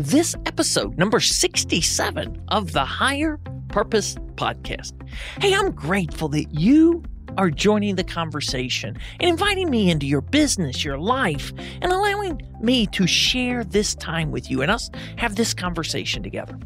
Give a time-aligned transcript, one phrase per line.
[0.00, 4.92] this episode, number 67 of the Higher Purpose Podcast.
[5.42, 7.02] Hey, I'm grateful that you
[7.36, 12.86] are joining the conversation and inviting me into your business, your life, and allowing me
[12.86, 16.58] to share this time with you and us have this conversation together.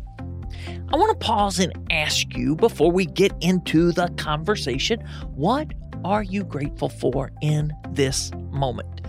[0.92, 5.01] I want to pause and ask you before we get into the conversation
[5.34, 9.01] what are you grateful for in this moment?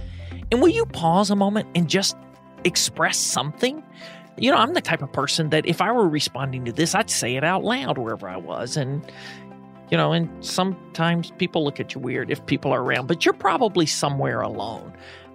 [0.52, 2.18] And will you pause a moment and just
[2.66, 3.84] express something?
[4.38, 7.10] You know, I'm the type of person that if I were responding to this, I'd
[7.10, 8.76] say it out loud wherever I was.
[8.76, 9.10] And,
[9.90, 13.34] you know, and sometimes people look at you weird if people are around, but you're
[13.34, 14.94] probably somewhere alone.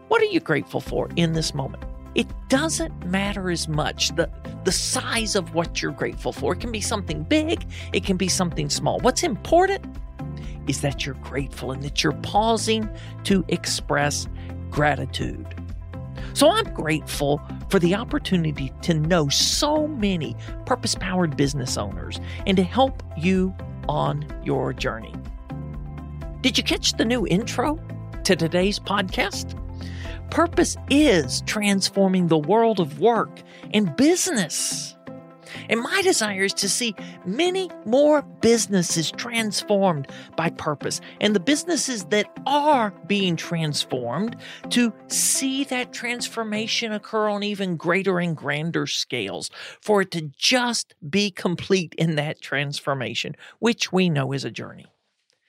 [0.09, 1.85] What are you grateful for in this moment?
[2.15, 4.29] It doesn't matter as much the
[4.65, 6.53] the size of what you're grateful for.
[6.53, 8.99] It can be something big, it can be something small.
[8.99, 9.85] What's important
[10.67, 12.89] is that you're grateful and that you're pausing
[13.25, 14.29] to express
[14.71, 15.47] gratitude.
[16.33, 22.57] So I'm grateful for the opportunity to know so many purpose powered business owners and
[22.57, 23.55] to help you
[23.89, 25.15] on your journey.
[26.41, 27.79] Did you catch the new intro
[28.25, 29.57] to today's podcast?
[30.31, 33.43] Purpose is transforming the world of work
[33.75, 34.97] and business.
[35.69, 42.05] And my desire is to see many more businesses transformed by purpose, and the businesses
[42.07, 44.37] that are being transformed
[44.71, 50.95] to see that transformation occur on even greater and grander scales, for it to just
[51.09, 54.87] be complete in that transformation, which we know is a journey.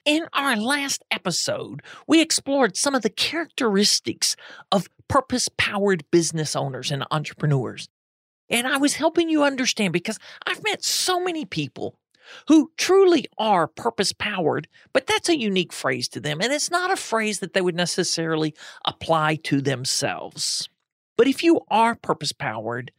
[0.04, 4.34] In our last episode, we explored some of the characteristics
[4.72, 7.88] of purpose powered business owners and entrepreneurs.
[8.50, 11.98] And I was helping you understand because I've met so many people
[12.48, 16.40] who truly are purpose powered, but that's a unique phrase to them.
[16.40, 18.54] And it's not a phrase that they would necessarily
[18.84, 20.68] apply to themselves.
[21.16, 22.92] But if you are purpose powered,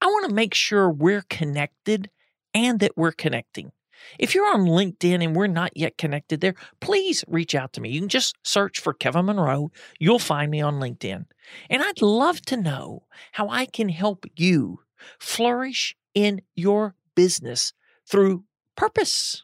[0.00, 2.10] I want to make sure we're connected
[2.54, 3.72] and that we're connecting.
[4.18, 7.90] If you're on LinkedIn and we're not yet connected there, please reach out to me.
[7.90, 9.70] You can just search for Kevin Monroe.
[9.98, 11.26] You'll find me on LinkedIn.
[11.68, 14.80] And I'd love to know how I can help you
[15.18, 17.72] flourish in your business
[18.06, 18.44] through
[18.76, 19.42] purpose.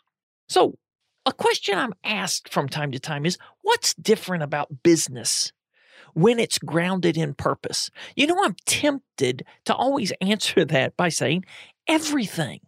[0.48, 0.78] So,
[1.26, 5.52] a question I'm asked from time to time is what's different about business
[6.14, 7.90] when it's grounded in purpose?
[8.14, 11.44] You know, I'm tempted to always answer that by saying
[11.88, 12.60] everything.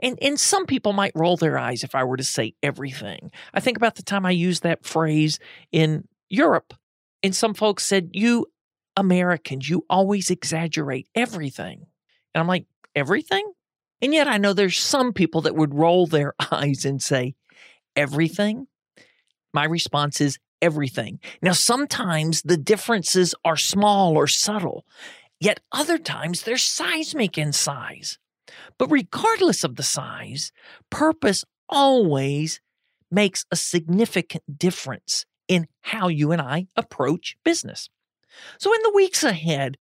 [0.00, 3.30] And and some people might roll their eyes if I were to say everything.
[3.54, 5.38] I think about the time I used that phrase
[5.72, 6.74] in Europe,
[7.22, 8.46] and some folks said, "You
[8.96, 11.86] Americans, you always exaggerate everything."
[12.34, 13.52] And I'm like, everything?
[14.02, 17.34] And yet I know there's some people that would roll their eyes and say,
[17.96, 18.66] everything?
[19.52, 21.20] My response is everything.
[21.42, 24.84] Now, sometimes the differences are small or subtle,
[25.38, 28.18] yet other times they're seismic in size.
[28.78, 30.52] But regardless of the size,
[30.90, 32.60] purpose always
[33.10, 37.88] makes a significant difference in how you and I approach business.
[38.58, 39.76] So, in the weeks ahead,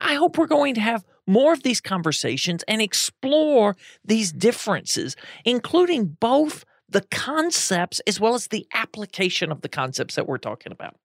[0.00, 6.16] I hope we're going to have more of these conversations and explore these differences, including
[6.20, 10.96] both the concepts as well as the application of the concepts that we're talking about.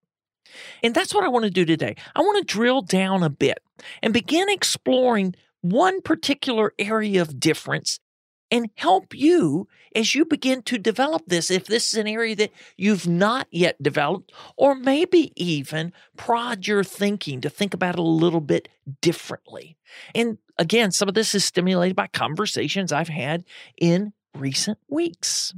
[0.83, 1.95] And that's what I want to do today.
[2.15, 3.59] I want to drill down a bit
[4.01, 7.99] and begin exploring one particular area of difference
[8.51, 11.49] and help you as you begin to develop this.
[11.49, 16.83] If this is an area that you've not yet developed, or maybe even prod your
[16.83, 18.67] thinking to think about it a little bit
[19.01, 19.77] differently.
[20.13, 23.45] And again, some of this is stimulated by conversations I've had
[23.77, 25.53] in recent weeks.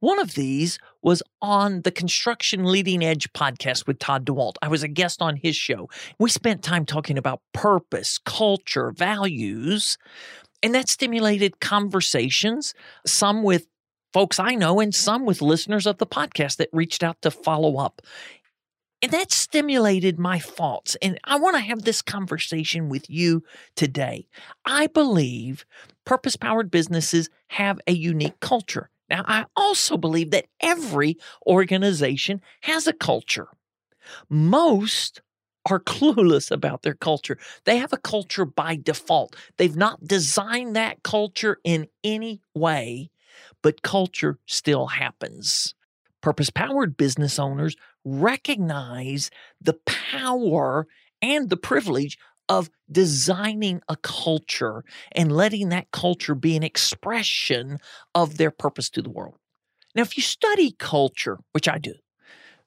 [0.00, 4.54] One of these was on the Construction Leading Edge podcast with Todd DeWalt.
[4.62, 5.88] I was a guest on his show.
[6.20, 9.98] We spent time talking about purpose, culture, values,
[10.62, 12.74] and that stimulated conversations,
[13.06, 13.66] some with
[14.12, 17.76] folks I know and some with listeners of the podcast that reached out to follow
[17.76, 18.02] up.
[19.00, 20.96] And that stimulated my thoughts.
[21.00, 23.44] And I want to have this conversation with you
[23.76, 24.26] today.
[24.64, 25.64] I believe
[26.04, 28.90] purpose powered businesses have a unique culture.
[29.08, 31.16] Now, I also believe that every
[31.46, 33.48] organization has a culture.
[34.28, 35.22] Most
[35.70, 37.38] are clueless about their culture.
[37.64, 39.36] They have a culture by default.
[39.56, 43.10] They've not designed that culture in any way,
[43.62, 45.74] but culture still happens.
[46.20, 49.30] Purpose powered business owners recognize
[49.60, 50.86] the power
[51.22, 52.18] and the privilege
[52.48, 57.78] of designing a culture and letting that culture be an expression
[58.14, 59.36] of their purpose to the world.
[59.94, 61.94] Now, if you study culture, which I do,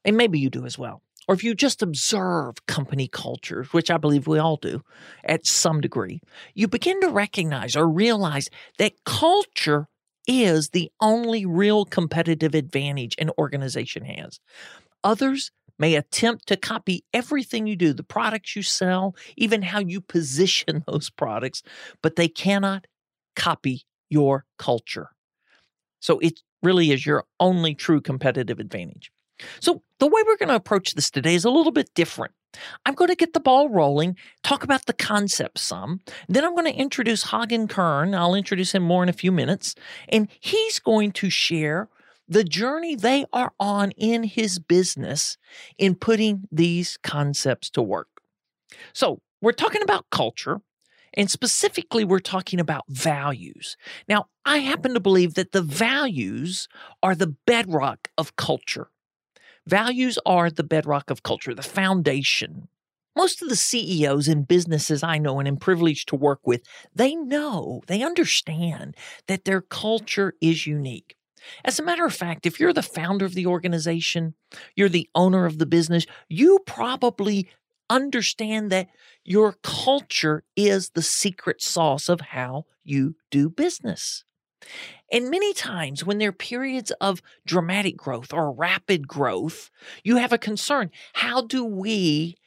[0.06, 3.98] and maybe you do as well, or if you just observe company cultures, which I
[3.98, 4.82] believe we all do
[5.24, 6.20] at some degree,
[6.54, 9.88] you begin to recognize or realize that culture
[10.28, 14.40] is the only real competitive advantage an organization has.
[15.04, 20.00] Others may attempt to copy everything you do, the products you sell, even how you
[20.00, 21.64] position those products,
[22.02, 22.86] but they cannot
[23.36, 25.10] copy your culture.
[26.00, 29.12] So it really is your only true competitive advantage.
[29.60, 32.34] So the way we're going to approach this today is a little bit different.
[32.86, 36.02] I'm going to get the ball rolling, talk about the concept some.
[36.28, 38.14] Then I'm going to introduce Hagen Kern.
[38.14, 39.76] I'll introduce him more in a few minutes.
[40.10, 41.90] And he's going to share
[42.28, 45.38] the journey they are on in his business
[45.78, 48.08] in putting these concepts to work.
[48.94, 50.62] So, we're talking about culture,
[51.16, 53.76] and specifically, we're talking about values.
[54.08, 56.68] Now, I happen to believe that the values
[57.04, 58.90] are the bedrock of culture.
[59.68, 62.68] Values are the bedrock of culture, the foundation.
[63.16, 66.62] Most of the CEOs in businesses I know and am privileged to work with,
[66.96, 68.96] they know, they understand
[69.28, 71.16] that their culture is unique.
[71.66, 74.36] As a matter of fact, if you're the founder of the organization,
[74.76, 77.50] you're the owner of the business, you probably
[77.90, 78.88] understand that
[79.26, 84.24] your culture is the secret sauce of how you do business.
[85.12, 89.70] And many times, when there are periods of dramatic growth or rapid growth,
[90.04, 90.90] you have a concern.
[91.14, 92.38] How do we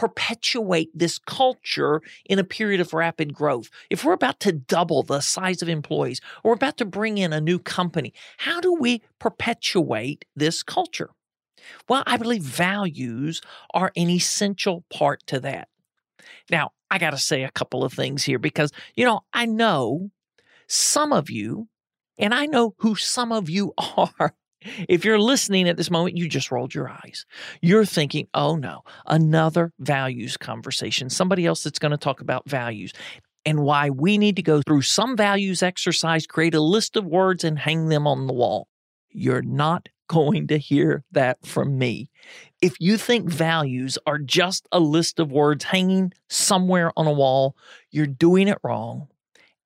[0.00, 3.68] perpetuate this culture in a period of rapid growth.
[3.90, 7.34] If we're about to double the size of employees or we're about to bring in
[7.34, 11.10] a new company, how do we perpetuate this culture?
[11.86, 13.42] Well, I believe values
[13.74, 15.68] are an essential part to that.
[16.50, 20.10] Now, I got to say a couple of things here because, you know, I know
[20.66, 21.68] some of you,
[22.20, 24.34] and I know who some of you are
[24.88, 27.24] if you're listening at this moment, you just rolled your eyes.
[27.62, 32.92] You're thinking, oh no, another values conversation, somebody else that's going to talk about values
[33.46, 37.42] and why we need to go through some values exercise, create a list of words,
[37.42, 38.68] and hang them on the wall.
[39.08, 42.10] You're not going to hear that from me.
[42.60, 47.56] If you think values are just a list of words hanging somewhere on a wall,
[47.90, 49.08] you're doing it wrong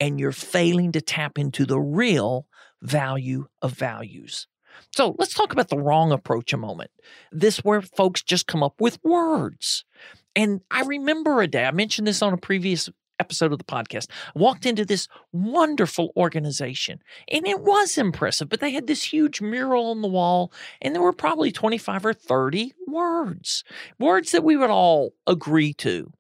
[0.01, 2.47] and you're failing to tap into the real
[2.83, 4.47] value of values.
[4.95, 6.91] So let's talk about the wrong approach a moment.
[7.33, 9.85] This where folks just come up with words.
[10.37, 14.09] And I remember a day, I mentioned this on a previous episode of the podcast.
[14.35, 19.41] I walked into this wonderful organization and it was impressive, but they had this huge
[19.41, 20.53] mural on the wall
[20.83, 23.65] and there were probably 25 or 30 words,
[23.99, 26.13] words that we would all agree to.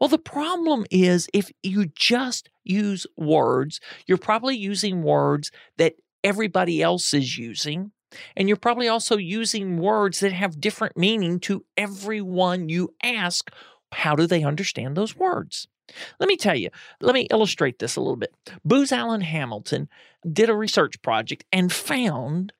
[0.00, 6.82] Well, the problem is if you just use words, you're probably using words that everybody
[6.82, 7.92] else is using
[8.36, 13.50] and you're probably also using words that have different meaning to everyone you ask.
[13.92, 15.68] How do they understand those words?
[16.18, 16.70] Let me tell you,
[17.00, 18.34] let me illustrate this a little bit.
[18.64, 19.88] Booz Allen Hamilton
[20.30, 22.52] did a research project and found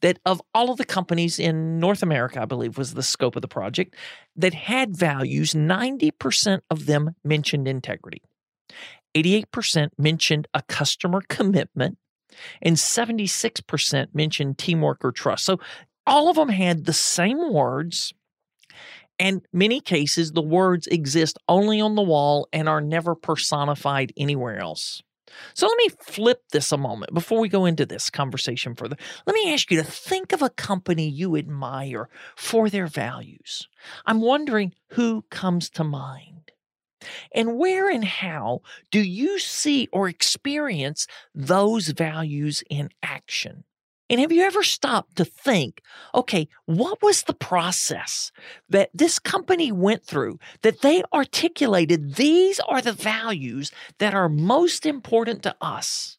[0.00, 3.42] that of all of the companies in North America, I believe was the scope of
[3.42, 3.94] the project,
[4.36, 8.22] that had values, 90% of them mentioned integrity.
[9.14, 11.98] 88% mentioned a customer commitment
[12.60, 15.44] and 76% mentioned teamwork or trust.
[15.44, 15.60] So
[16.06, 18.12] all of them had the same words.
[19.18, 24.58] And many cases, the words exist only on the wall and are never personified anywhere
[24.58, 25.02] else.
[25.54, 28.96] So let me flip this a moment before we go into this conversation further.
[29.26, 33.68] Let me ask you to think of a company you admire for their values.
[34.06, 36.52] I'm wondering who comes to mind.
[37.34, 43.64] And where and how do you see or experience those values in action?
[44.10, 45.80] And have you ever stopped to think,
[46.14, 48.30] okay, what was the process
[48.68, 52.16] that this company went through that they articulated?
[52.16, 56.18] These are the values that are most important to us.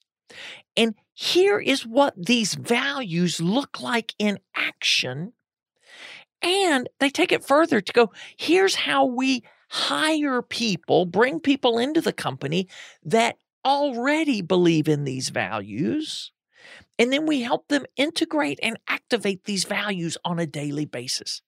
[0.76, 5.34] And here is what these values look like in action.
[6.42, 12.02] And they take it further to go, here's how we hire people, bring people into
[12.02, 12.68] the company
[13.04, 16.32] that already believe in these values.
[16.98, 21.42] And then we help them integrate and activate these values on a daily basis.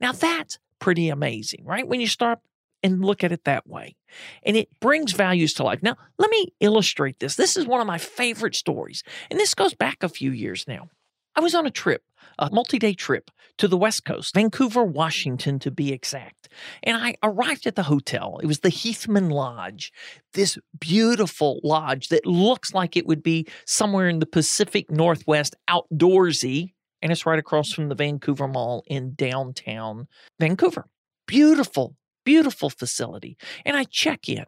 [0.00, 1.86] Now, that's pretty amazing, right?
[1.86, 2.40] When you start
[2.82, 3.96] and look at it that way.
[4.42, 5.82] And it brings values to life.
[5.82, 7.34] Now, let me illustrate this.
[7.34, 9.02] This is one of my favorite stories.
[9.30, 10.90] And this goes back a few years now.
[11.36, 12.02] I was on a trip,
[12.38, 16.48] a multi day trip to the West Coast, Vancouver, Washington to be exact.
[16.82, 18.40] And I arrived at the hotel.
[18.42, 19.92] It was the Heathman Lodge,
[20.32, 26.72] this beautiful lodge that looks like it would be somewhere in the Pacific Northwest, outdoorsy.
[27.02, 30.08] And it's right across from the Vancouver Mall in downtown
[30.40, 30.86] Vancouver.
[31.26, 33.36] Beautiful, beautiful facility.
[33.64, 34.46] And I check in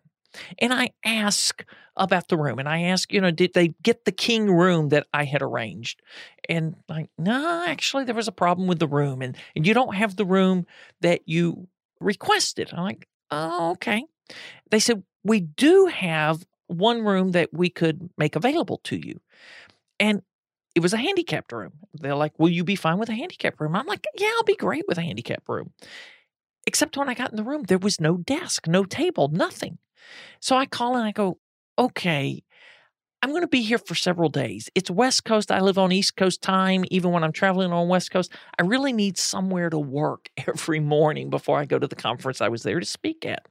[0.58, 1.64] and I ask
[1.96, 5.06] about the room and I ask, you know, did they get the king room that
[5.14, 6.02] I had arranged?
[6.48, 9.94] And like, no, actually there was a problem with the room and, and you don't
[9.94, 10.66] have the room
[11.00, 11.68] that you
[12.00, 12.70] requested.
[12.72, 14.04] I'm like, oh, okay.
[14.70, 19.20] They said, we do have one room that we could make available to you.
[19.98, 20.22] And
[20.74, 21.72] it was a handicapped room.
[21.94, 23.74] They're like, will you be fine with a handicapped room?
[23.74, 25.72] I'm like, yeah, I'll be great with a handicapped room.
[26.66, 29.78] Except when I got in the room, there was no desk, no table, nothing.
[30.40, 31.38] So I call and I go,
[31.78, 32.42] okay,
[33.22, 34.68] I'm going to be here for several days.
[34.74, 35.50] It's West Coast.
[35.50, 36.84] I live on East Coast time.
[36.90, 41.30] Even when I'm traveling on West Coast, I really need somewhere to work every morning
[41.30, 43.46] before I go to the conference I was there to speak at.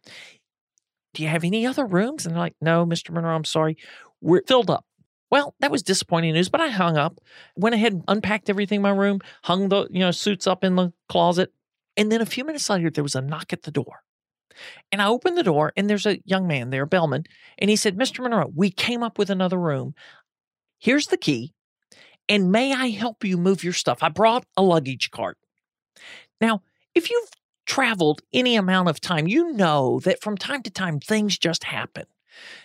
[1.14, 2.26] Do you have any other rooms?
[2.26, 3.12] And they're like, no, Mr.
[3.12, 3.78] Monroe, I'm sorry.
[4.22, 4.86] We're filled up.
[5.32, 7.20] Well, that was disappointing news, but I hung up,
[7.56, 10.76] went ahead, and unpacked everything in my room, hung the you know suits up in
[10.76, 11.52] the closet,
[11.98, 14.05] and then a few minutes later, there was a knock at the door.
[14.92, 17.24] And I opened the door, and there's a young man there, bellman,
[17.58, 18.22] and he said, Mr.
[18.22, 19.94] Monroe, we came up with another room.
[20.80, 21.54] Here's the key,
[22.28, 24.00] and may I help you move your stuff?
[24.02, 25.38] I brought a luggage cart.
[26.42, 26.62] Now,
[26.94, 27.30] if you've
[27.66, 32.06] traveled any amount of time, you know that from time to time things just happen.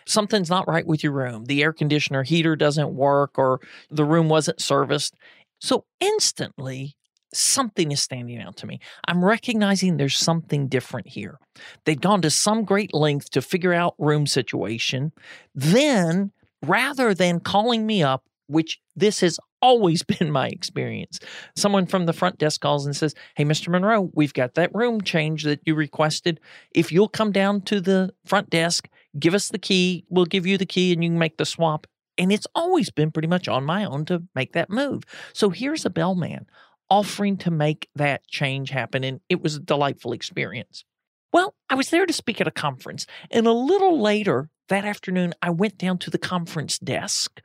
[0.06, 1.44] Something's not right with your room.
[1.44, 5.14] The air conditioner heater doesn't work, or the room wasn't serviced.
[5.60, 6.96] So instantly,
[7.32, 8.80] something is standing out to me.
[9.06, 11.38] I'm recognizing there's something different here.
[11.84, 15.12] They've gone to some great length to figure out room situation.
[15.54, 16.32] Then,
[16.64, 21.20] rather than calling me up, which this has always been my experience,
[21.56, 23.68] someone from the front desk calls and says, Hey, Mr.
[23.68, 26.40] Monroe, we've got that room change that you requested.
[26.74, 30.58] If you'll come down to the front desk, give us the key, we'll give you
[30.58, 31.86] the key and you can make the swap.
[32.18, 35.04] And it's always been pretty much on my own to make that move.
[35.32, 36.46] So here's a bellman
[36.90, 39.04] offering to make that change happen.
[39.04, 40.84] And it was a delightful experience.
[41.32, 45.32] Well, I was there to speak at a conference, and a little later that afternoon,
[45.40, 47.40] I went down to the conference desk,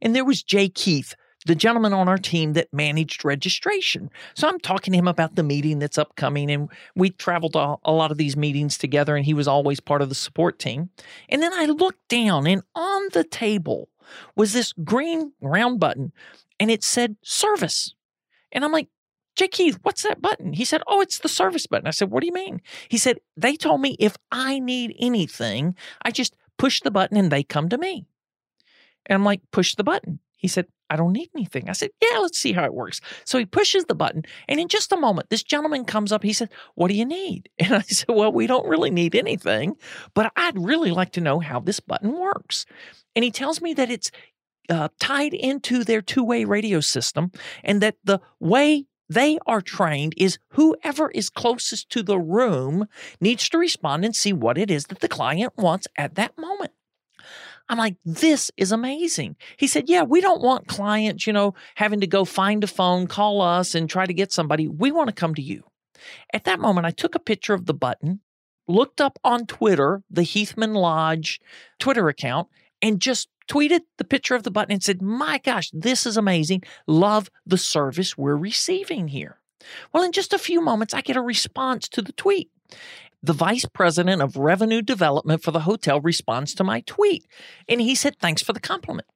[0.00, 1.14] and there was Jay Keith,
[1.46, 4.10] the gentleman on our team that managed registration.
[4.34, 7.92] So I'm talking to him about the meeting that's upcoming, and we traveled a, a
[7.92, 10.90] lot of these meetings together, and he was always part of the support team.
[11.28, 13.88] And then I looked down, and on the table
[14.36, 16.12] was this green round button,
[16.60, 17.94] and it said service.
[18.54, 18.88] And I'm like,
[19.36, 20.52] Jay Keith, what's that button?
[20.52, 21.88] He said, Oh, it's the service button.
[21.88, 22.62] I said, What do you mean?
[22.88, 27.30] He said, They told me if I need anything, I just push the button and
[27.30, 28.06] they come to me.
[29.06, 30.20] And I'm like, Push the button.
[30.36, 31.68] He said, I don't need anything.
[31.68, 33.00] I said, Yeah, let's see how it works.
[33.24, 34.22] So he pushes the button.
[34.46, 36.22] And in just a moment, this gentleman comes up.
[36.22, 37.48] He said, What do you need?
[37.58, 39.76] And I said, Well, we don't really need anything,
[40.14, 42.66] but I'd really like to know how this button works.
[43.16, 44.10] And he tells me that it's
[44.68, 50.14] uh, tied into their two way radio system, and that the way they are trained
[50.16, 52.86] is whoever is closest to the room
[53.20, 56.72] needs to respond and see what it is that the client wants at that moment.
[57.68, 59.36] I'm like, this is amazing.
[59.56, 63.06] He said, Yeah, we don't want clients, you know, having to go find a phone,
[63.06, 64.68] call us, and try to get somebody.
[64.68, 65.64] We want to come to you.
[66.32, 68.20] At that moment, I took a picture of the button,
[68.68, 71.40] looked up on Twitter, the Heathman Lodge
[71.78, 72.48] Twitter account,
[72.82, 76.62] and just tweeted the picture of the button and said, My gosh, this is amazing.
[76.86, 79.40] Love the service we're receiving here.
[79.92, 82.50] Well, in just a few moments, I get a response to the tweet.
[83.22, 87.26] The vice president of revenue development for the hotel responds to my tweet.
[87.68, 89.08] And he said, Thanks for the compliment.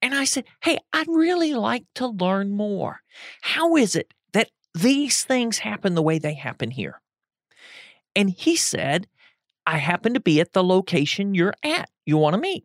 [0.00, 3.00] And I said, Hey, I'd really like to learn more.
[3.42, 7.00] How is it that these things happen the way they happen here?
[8.14, 9.06] And he said,
[9.66, 11.90] I happen to be at the location you're at.
[12.06, 12.64] You want to meet?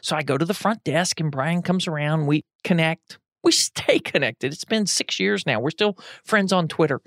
[0.00, 2.26] So I go to the front desk and Brian comes around.
[2.26, 3.18] We connect.
[3.42, 4.52] We stay connected.
[4.52, 5.60] It's been six years now.
[5.60, 7.00] We're still friends on Twitter.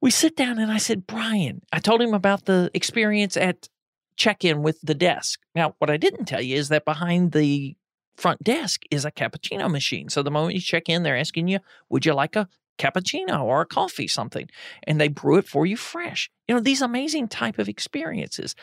[0.00, 3.68] We sit down and I said, Brian, I told him about the experience at
[4.16, 5.40] check in with the desk.
[5.54, 7.76] Now, what I didn't tell you is that behind the
[8.16, 10.08] front desk is a cappuccino machine.
[10.08, 13.62] So the moment you check in, they're asking you, would you like a cappuccino or
[13.62, 14.48] a coffee, something?
[14.84, 16.30] And they brew it for you fresh.
[16.48, 18.54] You know, these amazing type of experiences.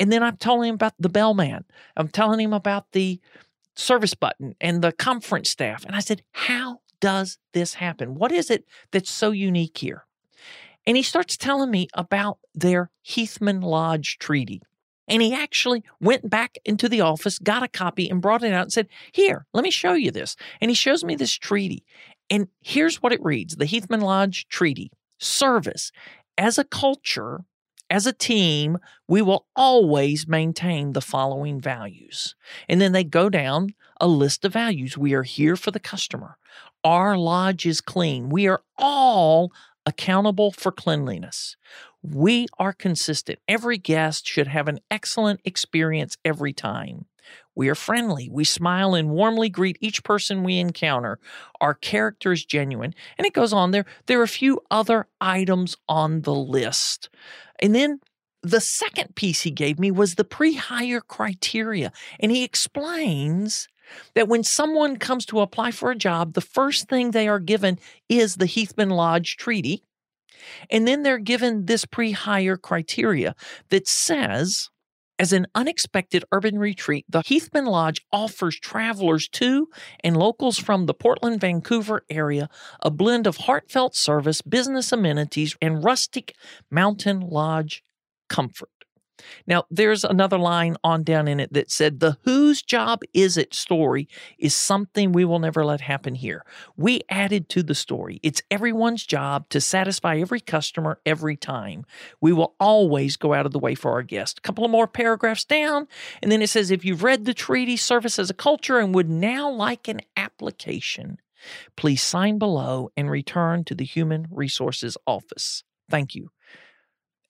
[0.00, 1.64] And then I'm telling him about the bellman.
[1.96, 3.20] I'm telling him about the
[3.76, 5.84] service button and the conference staff.
[5.84, 8.14] And I said, How does this happen?
[8.14, 10.06] What is it that's so unique here?
[10.86, 14.62] And he starts telling me about their Heathman Lodge Treaty.
[15.06, 18.62] And he actually went back into the office, got a copy, and brought it out
[18.62, 20.34] and said, Here, let me show you this.
[20.62, 21.84] And he shows me this treaty.
[22.30, 25.92] And here's what it reads the Heathman Lodge Treaty Service.
[26.38, 27.44] As a culture,
[27.90, 28.78] as a team,
[29.08, 32.36] we will always maintain the following values.
[32.68, 34.96] And then they go down a list of values.
[34.96, 36.38] We are here for the customer.
[36.84, 38.28] Our lodge is clean.
[38.28, 39.52] We are all
[39.84, 41.56] accountable for cleanliness.
[42.02, 43.40] We are consistent.
[43.48, 47.06] Every guest should have an excellent experience every time.
[47.54, 48.28] We are friendly.
[48.30, 51.18] We smile and warmly greet each person we encounter.
[51.60, 52.94] Our character is genuine.
[53.18, 53.84] And it goes on there.
[54.06, 57.10] There are a few other items on the list.
[57.60, 58.00] And then
[58.42, 61.92] the second piece he gave me was the pre hire criteria.
[62.18, 63.68] And he explains
[64.14, 67.78] that when someone comes to apply for a job, the first thing they are given
[68.08, 69.82] is the Heathman Lodge Treaty.
[70.70, 73.34] And then they're given this pre hire criteria
[73.68, 74.70] that says,
[75.20, 79.68] as an unexpected urban retreat, the Heathman Lodge offers travelers to
[80.02, 82.48] and locals from the Portland, Vancouver area
[82.82, 86.34] a blend of heartfelt service, business amenities, and rustic
[86.70, 87.84] mountain lodge
[88.30, 88.70] comfort.
[89.46, 93.54] Now, there's another line on down in it that said, The whose job is it
[93.54, 94.08] story
[94.38, 96.44] is something we will never let happen here.
[96.76, 98.20] We added to the story.
[98.22, 101.84] It's everyone's job to satisfy every customer every time.
[102.20, 104.38] We will always go out of the way for our guests.
[104.38, 105.88] A couple of more paragraphs down,
[106.22, 109.08] and then it says, If you've read the treaty, service as a culture, and would
[109.08, 111.18] now like an application,
[111.76, 115.64] please sign below and return to the Human Resources Office.
[115.88, 116.30] Thank you.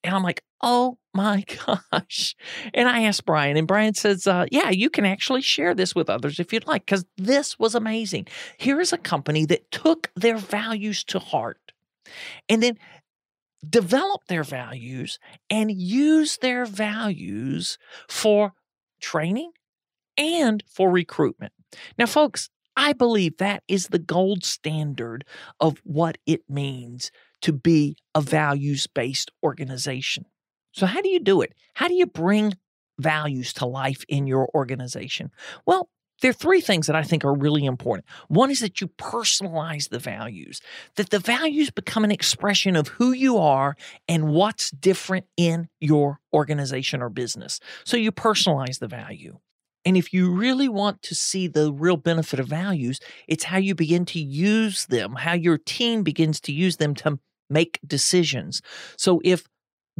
[0.03, 1.43] And I'm like, oh my
[1.91, 2.35] gosh.
[2.73, 6.09] And I asked Brian, and Brian says, uh, yeah, you can actually share this with
[6.09, 8.27] others if you'd like, because this was amazing.
[8.57, 11.71] Here is a company that took their values to heart
[12.49, 12.77] and then
[13.67, 17.77] developed their values and used their values
[18.07, 18.53] for
[18.99, 19.51] training
[20.17, 21.53] and for recruitment.
[21.97, 25.25] Now, folks, I believe that is the gold standard
[25.59, 30.25] of what it means to be a values based organization.
[30.71, 31.53] So, how do you do it?
[31.73, 32.53] How do you bring
[32.99, 35.31] values to life in your organization?
[35.65, 35.89] Well,
[36.21, 38.05] there are three things that I think are really important.
[38.27, 40.61] One is that you personalize the values,
[40.95, 43.75] that the values become an expression of who you are
[44.07, 47.59] and what's different in your organization or business.
[47.85, 49.39] So you personalize the value.
[49.83, 53.73] And if you really want to see the real benefit of values, it's how you
[53.73, 57.17] begin to use them, how your team begins to use them to
[57.49, 58.61] make decisions.
[58.95, 59.47] So if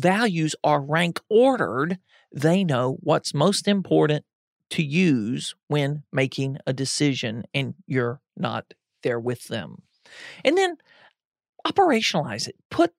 [0.01, 1.99] values are rank ordered,
[2.33, 4.25] they know what's most important
[4.71, 9.83] to use when making a decision and you're not there with them.
[10.43, 10.77] And then
[11.67, 12.55] operationalize it.
[12.69, 12.93] Put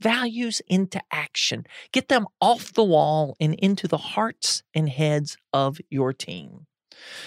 [0.00, 1.66] values into action.
[1.92, 6.66] Get them off the wall and into the hearts and heads of your team.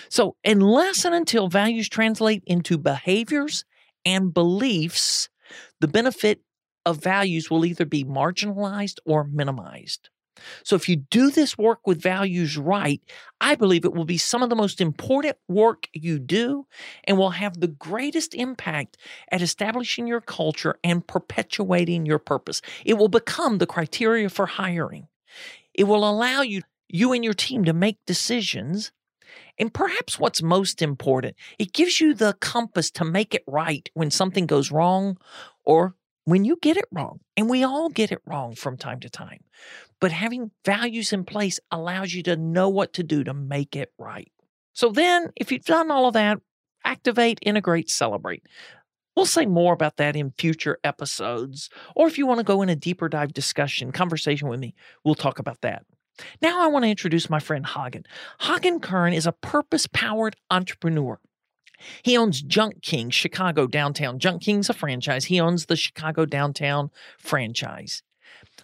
[0.09, 3.63] So, unless and until values translate into behaviors
[4.05, 5.29] and beliefs,
[5.79, 6.41] the benefit
[6.86, 10.10] of values will either be marginalized or minimized.
[10.63, 13.02] So, if you do this work with values right,
[13.39, 16.65] I believe it will be some of the most important work you do
[17.06, 18.98] and will have the greatest impact
[19.32, 22.62] at establishing your culture and perpetuating your purpose.
[22.86, 25.08] It will become the criteria for hiring.
[25.74, 28.91] It will allow you, you and your team to make decisions.
[29.58, 34.12] And perhaps what's most important, it gives you the compass to make it right when
[34.12, 35.17] something goes wrong
[35.63, 39.09] or when you get it wrong, and we all get it wrong from time to
[39.09, 39.43] time,
[39.99, 43.91] but having values in place allows you to know what to do to make it
[43.97, 44.31] right.
[44.73, 46.39] So then, if you've done all of that,
[46.86, 48.43] activate, integrate, celebrate.
[49.15, 51.69] We'll say more about that in future episodes.
[51.95, 55.15] Or if you want to go in a deeper dive discussion, conversation with me, we'll
[55.15, 55.86] talk about that.
[56.41, 58.03] Now, I want to introduce my friend Hagen.
[58.41, 61.19] Hagen Kern is a purpose powered entrepreneur.
[62.04, 64.19] He owns Junk King, Chicago downtown.
[64.19, 65.26] Junk King's a franchise.
[65.26, 68.04] He owns the Chicago downtown franchise.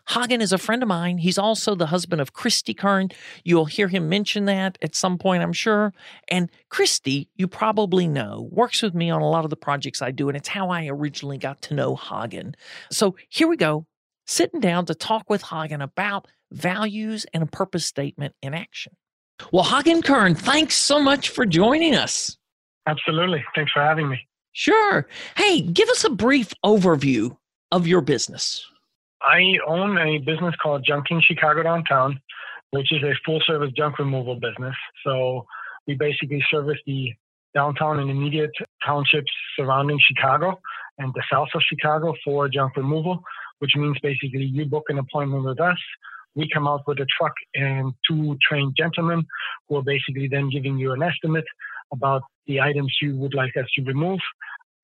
[0.10, 1.19] Hagen is a friend of mine.
[1.19, 3.10] He's also the husband of Christy Kern.
[3.43, 5.93] You'll hear him mention that at some point, I'm sure.
[6.29, 10.12] And Christy, you probably know, works with me on a lot of the projects I
[10.12, 12.55] do, and it's how I originally got to know Hagen.
[12.91, 13.86] So here we go,
[14.25, 18.93] sitting down to talk with Hagen about values and a purpose statement in action.
[19.51, 22.38] Well, Hagen Kern, thanks so much for joining us.
[22.87, 23.43] Absolutely.
[23.55, 24.27] Thanks for having me.
[24.53, 25.07] Sure.
[25.37, 27.37] Hey, give us a brief overview
[27.71, 28.65] of your business.
[29.21, 32.19] I own a business called Junk King Chicago Downtown,
[32.71, 34.75] which is a full service junk removal business.
[35.05, 35.45] So
[35.87, 37.13] we basically service the
[37.53, 38.51] downtown and immediate
[38.85, 40.59] townships surrounding Chicago
[40.97, 43.23] and the south of Chicago for junk removal.
[43.59, 45.77] which means basically you book an appointment with us.
[46.35, 49.25] We come out with a truck and two trained gentlemen
[49.67, 51.45] who are basically then giving you an estimate
[51.91, 54.19] about the items you would like us to remove.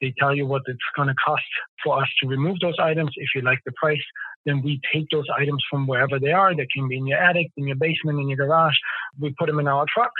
[0.02, 1.44] They tell you what it's going to cost
[1.84, 3.12] for us to remove those items.
[3.16, 4.04] If you like the price,
[4.46, 6.56] then we take those items from wherever they are.
[6.56, 8.76] They can be in your attic, in your basement, in your garage.
[9.20, 10.12] We put them in our truck.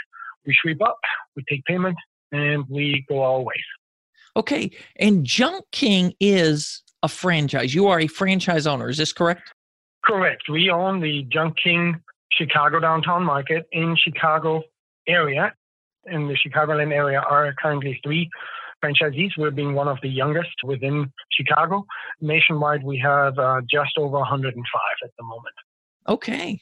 [0.46, 0.98] We sweep up.
[1.36, 1.96] We take payment,
[2.32, 3.56] and we go our ways.
[4.36, 4.70] Okay.
[4.96, 7.74] And Junk King is a franchise.
[7.74, 8.88] You are a franchise owner.
[8.88, 9.52] Is this correct?
[10.04, 10.42] Correct.
[10.48, 12.00] We own the Junk King
[12.32, 14.62] Chicago downtown market in Chicago
[15.06, 15.52] area.
[16.10, 18.28] In the Chicagoland area are currently three
[18.84, 19.30] franchisees.
[19.36, 21.84] We're being one of the youngest within Chicago.
[22.20, 24.54] Nationwide, we have uh, just over 105
[25.04, 25.54] at the moment.
[26.08, 26.60] Okay.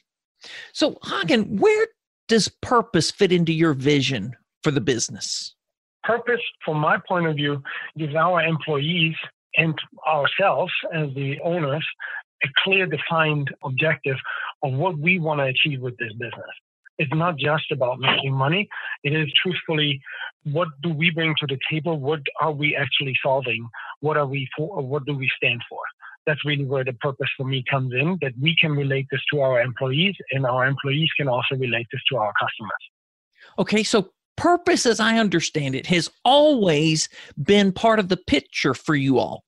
[0.73, 1.87] So, Hagen, where
[2.27, 5.55] does purpose fit into your vision for the business?
[6.03, 7.61] Purpose, from my point of view,
[7.97, 9.15] gives our employees
[9.57, 9.77] and
[10.07, 11.85] ourselves as the owners
[12.43, 14.17] a clear defined objective
[14.63, 16.45] of what we want to achieve with this business.
[16.97, 18.67] It's not just about making money.
[19.03, 20.01] It is truthfully
[20.43, 21.99] what do we bring to the table?
[21.99, 23.67] What are we actually solving?
[23.99, 24.81] What are we for?
[24.81, 25.79] What do we stand for?
[26.25, 29.41] That's really where the purpose for me comes in, that we can relate this to
[29.41, 32.71] our employees and our employees can also relate this to our customers.
[33.59, 37.09] Okay, so purpose, as I understand it, has always
[37.43, 39.43] been part of the picture for you all.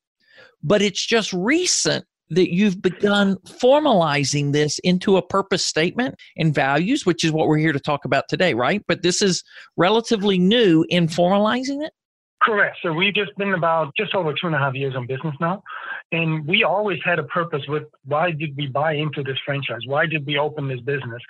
[0.64, 7.06] But it's just recent that you've begun formalizing this into a purpose statement and values,
[7.06, 8.84] which is what we're here to talk about today, right?
[8.88, 9.44] But this is
[9.78, 11.94] relatively new in formalizing it?
[12.42, 12.78] Correct.
[12.84, 15.64] So we've just been about just over two and a half years on business now.
[16.12, 19.82] And we always had a purpose with why did we buy into this franchise?
[19.86, 21.22] Why did we open this business?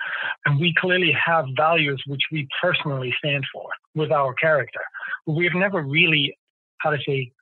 [0.44, 4.80] And we clearly have values which we personally stand for with our character.
[5.26, 6.36] We've never really,
[6.78, 7.32] how to say,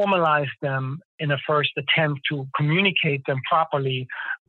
[0.00, 4.06] formalize them in a first attempt to communicate them properly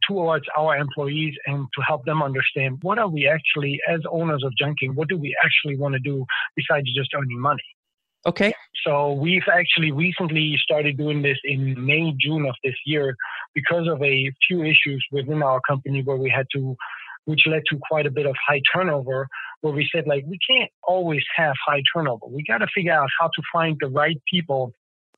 [0.08, 4.52] towards our employees and to help them understand what are we actually as owners of
[4.58, 7.64] Junk King what do we actually want to do besides just earning money?
[8.26, 8.54] Okay.
[8.86, 13.16] So we've actually recently started doing this in may june of this year
[13.54, 16.76] because of a few issues within our company where we had to
[17.26, 19.28] which led to quite a bit of high turnover
[19.62, 22.26] where we said like we can't always have high turnover.
[22.28, 24.74] We got to figure out how to find the right people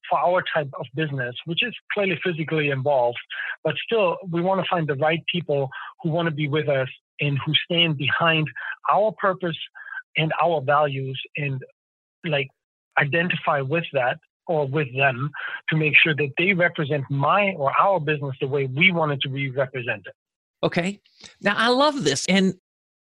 [0.10, 3.18] for our type of business, which is clearly physically involved,
[3.64, 5.70] but still we want to find the right people
[6.02, 6.90] who want to be with us
[7.20, 8.48] and who stand behind
[8.92, 9.58] our purpose
[10.18, 11.62] and our values and
[12.26, 12.48] like
[13.00, 15.30] identify with that or with them
[15.70, 19.20] to make sure that they represent my or our business the way we want it
[19.22, 20.14] to be represented.
[20.62, 21.00] Okay.
[21.42, 22.26] Now I love this.
[22.28, 22.56] And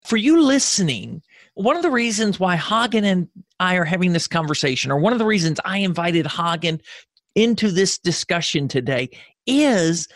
[0.05, 1.23] for you listening,
[1.59, 5.19] one of the reasons why Hagen and I are having this conversation, or one of
[5.19, 6.81] the reasons I invited Hagen
[7.35, 9.11] into this discussion today,
[9.45, 10.07] is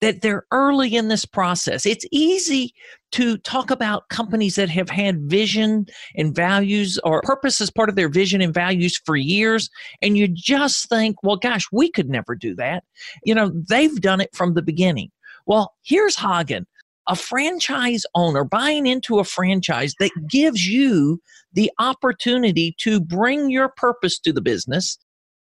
[0.00, 1.86] that they're early in this process.
[1.86, 2.72] It's easy
[3.12, 5.86] to talk about companies that have had vision
[6.16, 9.70] and values or purpose as part of their vision and values for years.
[10.02, 12.84] And you just think, well, gosh, we could never do that.
[13.24, 15.10] You know, they've done it from the beginning.
[15.46, 16.66] Well, here's Hagen
[17.08, 21.20] a franchise owner buying into a franchise that gives you
[21.52, 24.98] the opportunity to bring your purpose to the business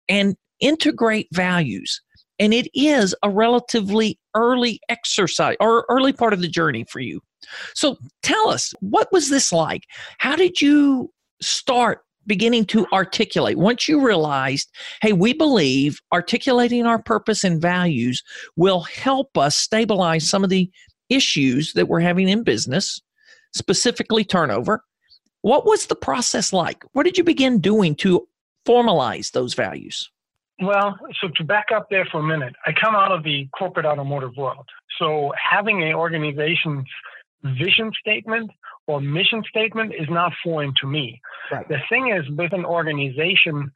[0.09, 2.01] and integrate values.
[2.39, 7.21] And it is a relatively early exercise or early part of the journey for you.
[7.75, 9.85] So tell us, what was this like?
[10.19, 11.11] How did you
[11.43, 14.69] start beginning to articulate once you realized
[15.01, 18.23] hey we believe articulating our purpose and values
[18.57, 20.71] will help us stabilize some of the
[21.11, 23.01] issues that we're having in business,
[23.53, 24.85] specifically turnover.
[25.43, 26.85] What was the process like?
[26.93, 28.27] What did you begin doing to
[28.67, 30.11] formalize those values?
[30.63, 33.87] Well, so to back up there for a minute, I come out of the corporate
[33.87, 34.69] automotive world.
[34.99, 36.87] So having an organization's
[37.43, 38.51] vision statement
[38.87, 41.21] or mission statement is not foreign to me.
[41.51, 41.67] Right.
[41.69, 43.73] The thing is, with an organization,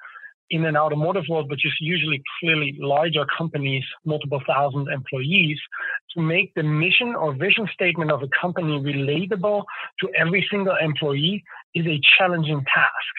[0.50, 5.59] in an automotive world, which is usually clearly larger companies, multiple thousand employees,
[6.14, 9.64] to make the mission or vision statement of a company relatable
[10.00, 11.42] to every single employee
[11.74, 13.14] is a challenging task.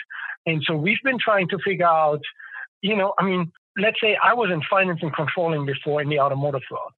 [0.45, 2.21] And so we've been trying to figure out,
[2.81, 6.19] you know, I mean, let's say I was in finance and controlling before in the
[6.19, 6.91] automotive world.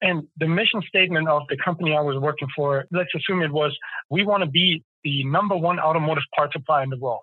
[0.00, 3.76] And the mission statement of the company I was working for, let's assume it was,
[4.10, 7.22] we want to be the number one automotive part supplier in the world.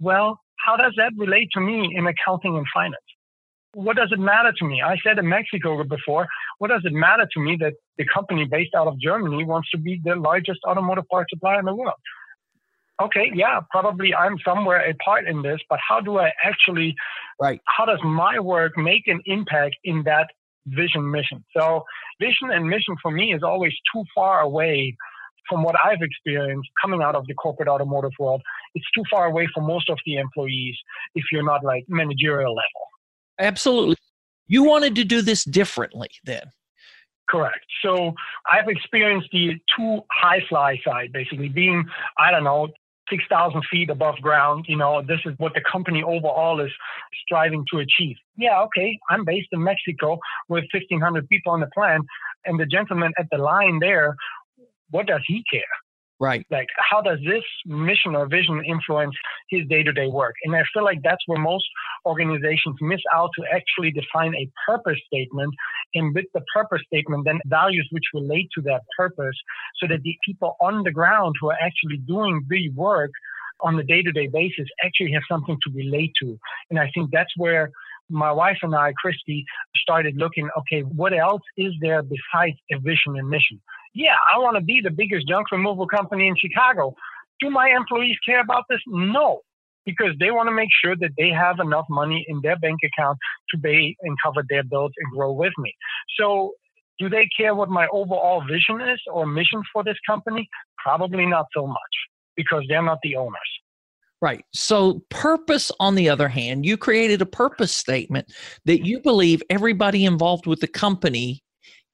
[0.00, 2.96] Well, how does that relate to me in accounting and finance?
[3.74, 4.82] What does it matter to me?
[4.84, 6.26] I said in Mexico before,
[6.58, 9.78] what does it matter to me that the company based out of Germany wants to
[9.78, 11.94] be the largest automotive parts supplier in the world?
[13.00, 16.94] Okay, yeah, probably I'm somewhere a part in this, but how do I actually,
[17.40, 17.60] right?
[17.66, 20.26] How does my work make an impact in that
[20.66, 21.44] vision mission.
[21.56, 21.84] So
[22.20, 24.96] vision and mission for me is always too far away
[25.48, 28.42] from what I've experienced coming out of the corporate automotive world.
[28.74, 30.76] It's too far away for most of the employees
[31.14, 32.88] if you're not like managerial level.
[33.38, 33.96] Absolutely.
[34.46, 36.50] You wanted to do this differently then.
[37.28, 37.64] Correct.
[37.82, 38.12] So
[38.50, 41.84] I've experienced the two high fly side, basically being,
[42.18, 42.68] I don't know,
[43.10, 44.66] 6,000 feet above ground.
[44.68, 46.70] You know, this is what the company overall is
[47.24, 48.16] striving to achieve.
[48.36, 52.04] Yeah, okay, I'm based in Mexico with 1,500 people on the plant.
[52.44, 54.16] And the gentleman at the line there,
[54.92, 55.62] what does he care?
[56.22, 56.46] Right.
[56.52, 59.16] Like, how does this mission or vision influence
[59.50, 60.34] his day to day work?
[60.44, 61.64] And I feel like that's where most
[62.06, 65.52] organizations miss out to actually define a purpose statement.
[65.96, 69.34] And with the purpose statement, then values which relate to that purpose
[69.80, 73.10] so that the people on the ground who are actually doing the work
[73.58, 76.38] on the day to day basis actually have something to relate to.
[76.70, 77.72] And I think that's where
[78.08, 83.16] my wife and I, Christy, started looking, okay, what else is there besides a vision
[83.16, 83.60] and mission?
[83.94, 86.94] Yeah, I want to be the biggest junk removal company in Chicago.
[87.40, 88.80] Do my employees care about this?
[88.86, 89.40] No,
[89.84, 93.18] because they want to make sure that they have enough money in their bank account
[93.50, 95.74] to pay and cover their bills and grow with me.
[96.18, 96.52] So,
[96.98, 100.48] do they care what my overall vision is or mission for this company?
[100.82, 101.76] Probably not so much
[102.36, 103.40] because they're not the owners.
[104.20, 104.44] Right.
[104.54, 108.32] So, purpose, on the other hand, you created a purpose statement
[108.66, 111.42] that you believe everybody involved with the company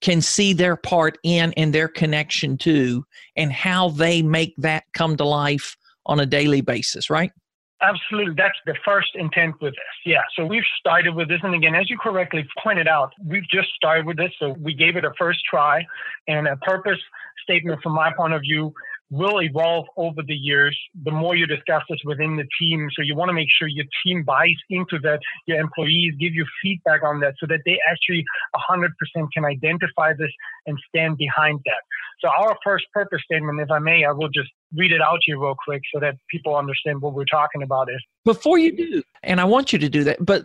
[0.00, 3.04] can see their part in and their connection to,
[3.37, 7.32] and how they make that come to life on a daily basis, right?
[7.80, 8.34] Absolutely.
[8.37, 9.94] That's the first intent with this.
[10.04, 10.22] Yeah.
[10.34, 11.40] So we've started with this.
[11.44, 14.32] And again, as you correctly pointed out, we've just started with this.
[14.38, 15.87] So we gave it a first try
[16.26, 16.98] and a purpose
[17.42, 18.74] statement from my point of view
[19.11, 22.88] will evolve over the years the more you discuss this within the team.
[22.94, 26.44] So you want to make sure your team buys into that, your employees give you
[26.62, 28.25] feedback on that so that they actually
[28.71, 28.88] 100%
[29.33, 30.31] can identify this
[30.66, 31.83] and stand behind that.
[32.21, 35.31] So our first purpose statement, if I may, I will just read it out to
[35.31, 38.03] you real quick so that people understand what we're talking about is.
[38.25, 40.44] Before you do, and I want you to do that, but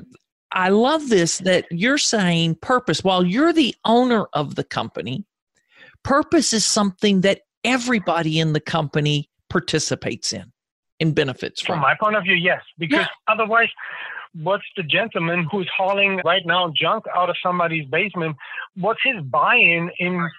[0.52, 5.26] I love this that you're saying purpose while you're the owner of the company.
[6.04, 10.52] Purpose is something that everybody in the company participates in
[10.99, 11.76] and benefits from.
[11.76, 13.34] From my point of view, yes, because yeah.
[13.34, 13.69] otherwise,
[14.41, 18.36] what's the gentleman who's hauling right now junk out of somebody's basement?
[18.76, 20.30] What's his buy-in in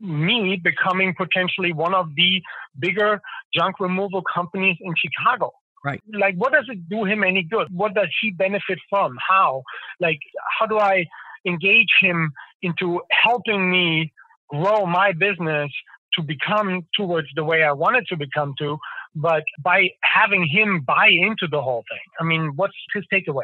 [0.00, 2.40] me becoming potentially one of the
[2.78, 3.20] bigger
[3.54, 5.52] junk removal companies in Chicago?
[5.84, 6.02] Right.
[6.12, 7.68] Like, what does it do him any good?
[7.72, 9.16] What does he benefit from?
[9.26, 9.62] How?
[9.98, 10.18] Like,
[10.58, 11.06] how do I
[11.46, 14.12] engage him into helping me
[14.50, 15.70] grow my business
[16.20, 18.78] to become towards the way I wanted to become to,
[19.14, 21.98] but by having him buy into the whole thing.
[22.20, 23.42] I mean, what's his takeaway?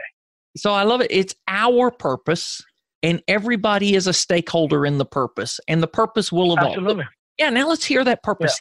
[0.57, 1.09] So I love it.
[1.11, 2.63] It's our purpose,
[3.03, 6.73] and everybody is a stakeholder in the purpose, and the purpose will evolve.
[6.73, 7.05] Absolutely.
[7.39, 8.59] Yeah, now let's hear that purpose.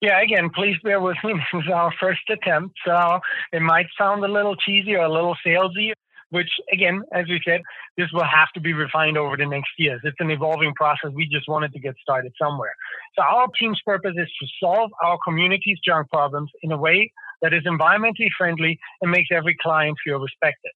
[0.00, 0.10] Yeah.
[0.10, 1.34] yeah again, please bear with me.
[1.52, 3.20] This is our first attempt, so
[3.52, 5.92] it might sound a little cheesy or a little salesy
[6.30, 7.60] which again, as we said,
[7.96, 10.00] this will have to be refined over the next years.
[10.04, 11.10] It's an evolving process.
[11.14, 12.74] We just wanted to get started somewhere.
[13.16, 17.12] So our team's purpose is to solve our community's junk problems in a way
[17.42, 20.72] that is environmentally friendly and makes every client feel respected.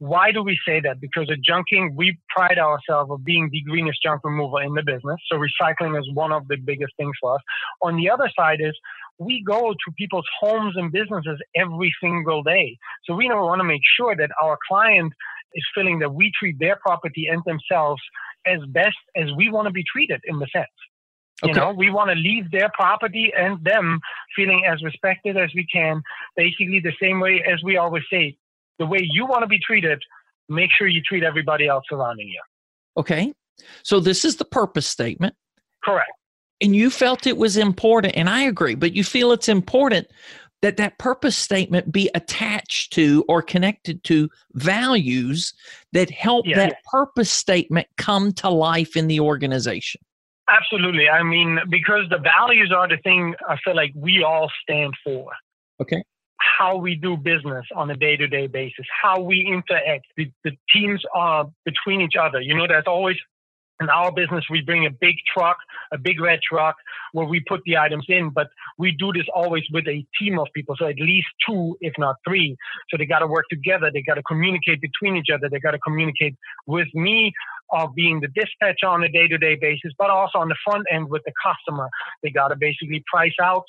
[0.00, 1.00] Why do we say that?
[1.00, 4.82] Because at Junk King, we pride ourselves of being the greenest junk remover in the
[4.82, 5.16] business.
[5.30, 7.40] So recycling is one of the biggest things for us.
[7.82, 8.78] On the other side is
[9.18, 12.78] we go to people's homes and businesses every single day.
[13.04, 15.12] So we want to make sure that our client
[15.54, 18.00] is feeling that we treat their property and themselves
[18.46, 20.66] as best as we want to be treated in the sense.
[21.44, 24.00] You know, we want to leave their property and them
[24.34, 26.02] feeling as respected as we can,
[26.36, 28.36] basically the same way as we always say,
[28.80, 30.02] the way you want to be treated,
[30.48, 32.40] make sure you treat everybody else surrounding you.
[32.96, 33.32] Okay.
[33.84, 35.36] So this is the purpose statement.
[35.84, 36.10] Correct
[36.60, 40.06] and you felt it was important and i agree but you feel it's important
[40.62, 45.54] that that purpose statement be attached to or connected to values
[45.92, 46.56] that help yeah.
[46.56, 50.00] that purpose statement come to life in the organization.
[50.48, 51.08] Absolutely.
[51.08, 55.30] I mean because the values are the thing i feel like we all stand for.
[55.80, 56.02] Okay.
[56.40, 61.48] How we do business on a day-to-day basis how we interact the, the teams are
[61.64, 62.40] between each other.
[62.40, 63.16] You know there's always
[63.80, 65.56] in our business, we bring a big truck,
[65.92, 66.76] a big red truck,
[67.12, 68.30] where we put the items in.
[68.30, 71.94] But we do this always with a team of people, so at least two, if
[71.98, 72.56] not three.
[72.90, 73.90] So they got to work together.
[73.92, 75.48] They got to communicate between each other.
[75.48, 76.34] They got to communicate
[76.66, 77.32] with me
[77.70, 81.22] of being the dispatcher on a day-to-day basis, but also on the front end with
[81.24, 81.88] the customer.
[82.22, 83.64] They got to basically price out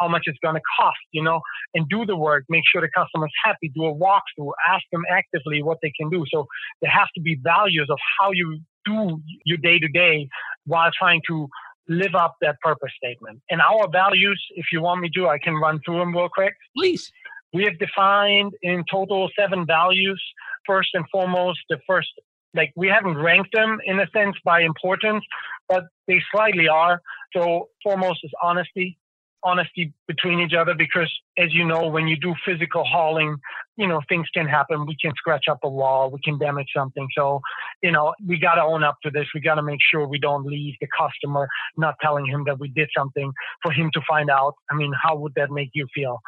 [0.00, 1.40] how much it's going to cost, you know,
[1.72, 5.62] and do the work, make sure the customer's happy, do a walkthrough, ask them actively
[5.62, 6.24] what they can do.
[6.32, 6.48] So
[6.82, 10.28] there has to be values of how you do your day to day
[10.66, 11.48] while trying to
[11.88, 13.40] live up that purpose statement.
[13.50, 16.54] And our values, if you want me to, I can run through them real quick.
[16.76, 17.12] Please.
[17.52, 20.22] We have defined in total seven values.
[20.66, 22.08] First and foremost, the first,
[22.54, 25.22] like we haven't ranked them in a sense by importance,
[25.68, 27.00] but they slightly are.
[27.36, 28.98] So foremost is honesty
[29.44, 33.36] honesty between each other because as you know when you do physical hauling
[33.76, 37.06] you know things can happen we can scratch up a wall we can damage something
[37.16, 37.40] so
[37.82, 40.18] you know we got to own up to this we got to make sure we
[40.18, 44.30] don't leave the customer not telling him that we did something for him to find
[44.30, 46.18] out i mean how would that make you feel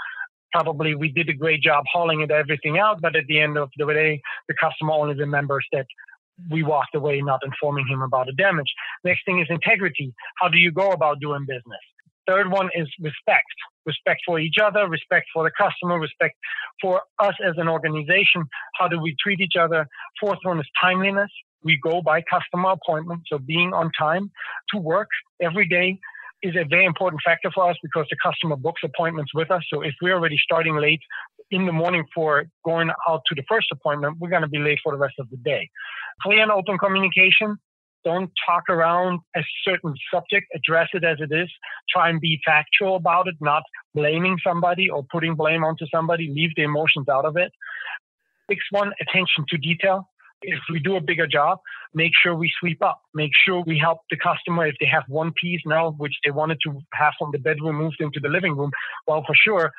[0.52, 3.70] probably we did a great job hauling it everything out but at the end of
[3.78, 5.86] the day the customer only remembers that
[6.50, 8.70] we walked away not informing him about the damage.
[9.04, 10.12] Next thing is integrity.
[10.38, 11.80] How do you go about doing business?
[12.26, 13.46] Third one is respect.
[13.84, 16.34] Respect for each other, respect for the customer, respect
[16.80, 18.44] for us as an organization.
[18.74, 19.86] How do we treat each other?
[20.20, 21.30] Fourth one is timeliness.
[21.62, 23.22] We go by customer appointment.
[23.30, 24.30] So being on time
[24.72, 25.08] to work
[25.40, 25.98] every day
[26.42, 29.62] is a very important factor for us because the customer books appointments with us.
[29.72, 31.00] So if we're already starting late
[31.50, 34.78] in the morning for going out to the first appointment, we're going to be late
[34.82, 35.68] for the rest of the day.
[36.22, 37.56] Clear and open communication.
[38.06, 41.50] Don't talk around a certain subject, address it as it is.
[41.92, 43.64] Try and be factual about it, not
[43.96, 46.30] blaming somebody or putting blame onto somebody.
[46.32, 47.50] Leave the emotions out of it.
[48.48, 50.08] Sixth one, attention to detail.
[50.42, 51.58] If we do a bigger job,
[51.94, 53.00] make sure we sweep up.
[53.12, 56.58] Make sure we help the customer if they have one piece now, which they wanted
[56.64, 58.70] to have from the bedroom moved into the living room.
[59.08, 59.72] Well, for sure,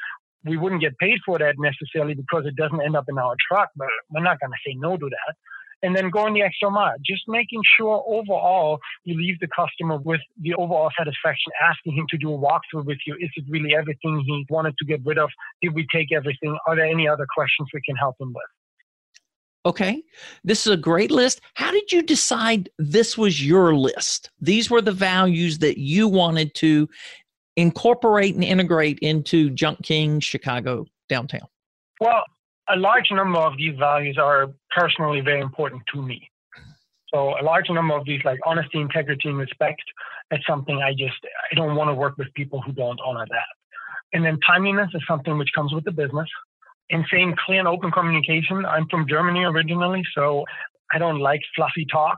[0.44, 3.70] we wouldn't get paid for that necessarily because it doesn't end up in our truck,
[3.78, 5.36] but we're not going to say no to that
[5.84, 6.94] and then going the extra mile.
[7.06, 12.18] Just making sure overall you leave the customer with the overall satisfaction, asking him to
[12.18, 13.16] do a walkthrough with you.
[13.20, 15.30] Is it really everything he wanted to get rid of?
[15.62, 16.58] Did we take everything?
[16.68, 18.44] Are there any other questions we can help him with?
[19.66, 20.02] Okay.
[20.44, 21.42] This is a great list.
[21.56, 24.30] How did you decide this was your list?
[24.40, 26.88] These were the values that you wanted to
[27.58, 31.48] incorporate and integrate into Junk King Chicago downtown.
[32.00, 32.24] Well,
[32.70, 36.30] a large number of these values are personally very important to me.
[37.14, 39.82] So a large number of these, like honesty, integrity, and respect,
[40.32, 41.16] it's something I just
[41.52, 43.48] I don't want to work with people who don't honor that.
[44.14, 46.28] And then timeliness is something which comes with the business.
[46.90, 48.66] And same clear and open communication.
[48.66, 50.46] I'm from Germany originally, so
[50.94, 52.18] I don't like fluffy talk.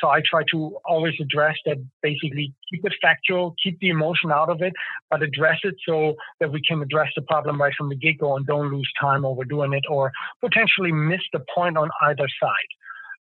[0.00, 4.50] So I try to always address that basically keep it factual, keep the emotion out
[4.50, 4.72] of it,
[5.10, 8.36] but address it so that we can address the problem right from the get go
[8.36, 12.70] and don't lose time overdoing it or potentially miss the point on either side.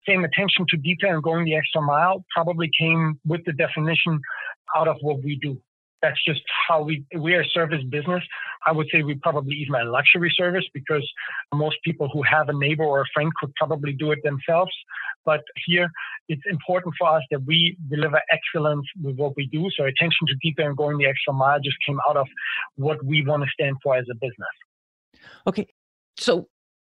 [0.09, 4.21] Same attention to detail and going the extra mile probably came with the definition
[4.75, 5.61] out of what we do
[6.03, 8.23] that's just how we we're a service business.
[8.67, 11.09] I would say we probably even a luxury service because
[11.55, 14.73] most people who have a neighbor or a friend could probably do it themselves.
[15.25, 15.89] But here,
[16.29, 19.69] it's important for us that we deliver excellence with what we do.
[19.77, 22.27] So attention to detail and going the extra mile just came out of
[22.75, 25.23] what we want to stand for as a business.
[25.47, 25.69] Okay,
[26.17, 26.49] so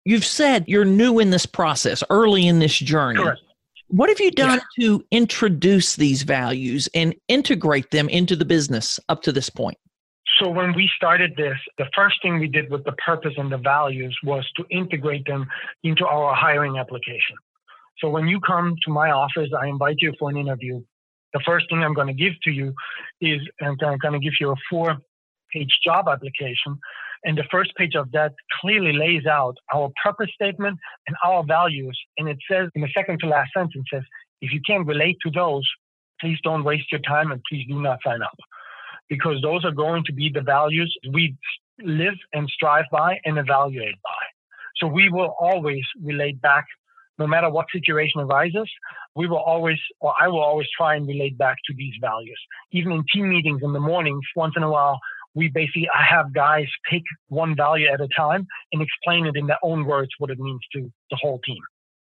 [0.03, 3.21] you've said you're new in this process, early in this journey.
[3.21, 3.41] Correct.
[3.87, 4.87] What have you done yeah.
[4.87, 9.77] to introduce these values and integrate them into the business up to this point?
[10.41, 13.57] So, when we started this, the first thing we did with the purpose and the
[13.57, 15.45] values was to integrate them
[15.83, 17.35] into our hiring application.
[17.99, 20.83] So, when you come to my office, I invite you for an interview.
[21.33, 22.73] The first thing I'm going to give to you
[23.21, 24.97] is I'm going to give you a four
[25.53, 26.79] page job application
[27.25, 31.99] and the first page of that clearly lays out our purpose statement and our values.
[32.17, 34.03] And it says in the second to last sentence says,
[34.41, 35.67] if you can't relate to those,
[36.21, 38.37] please don't waste your time and please do not sign up.
[39.09, 41.35] Because those are going to be the values we
[41.81, 44.23] live and strive by and evaluate by.
[44.77, 46.65] So we will always relate back,
[47.17, 48.69] no matter what situation arises,
[49.15, 52.39] we will always, or I will always try and relate back to these values.
[52.71, 54.99] Even in team meetings in the mornings, once in a while,
[55.35, 59.47] we basically I have guys pick one value at a time and explain it in
[59.47, 61.61] their own words what it means to the whole team.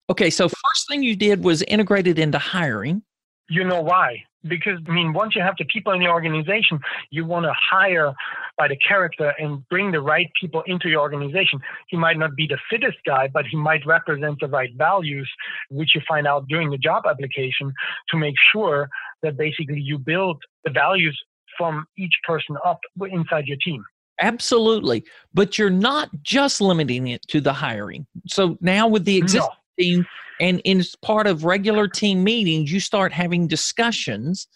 [0.09, 3.01] Okay, so first thing you did was integrated into hiring.
[3.49, 4.23] You know why?
[4.47, 8.13] Because I mean, once you have the people in the organization, you want to hire
[8.57, 11.59] by the character and bring the right people into your organization.
[11.87, 15.29] He might not be the fittest guy, but he might represent the right values,
[15.69, 17.73] which you find out during the job application
[18.09, 18.87] to make sure
[19.23, 21.19] that basically you build the values
[21.57, 22.79] from each person up
[23.11, 23.83] inside your team.
[24.21, 25.03] Absolutely.
[25.33, 28.05] But you're not just limiting it to the hiring.
[28.27, 29.83] So now with the existing no.
[29.83, 30.05] team
[30.39, 34.47] and in part of regular team meetings, you start having discussions